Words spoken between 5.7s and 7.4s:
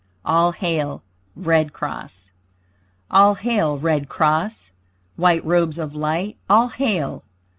of light, all hail!